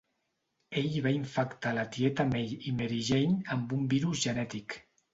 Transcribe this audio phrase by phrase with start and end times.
[0.81, 4.81] Ell va infectar la tieta May i Mary Jane amb un virus genètic.